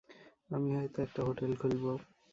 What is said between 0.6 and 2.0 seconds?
হয়তো একটা হোটেল খুলবো।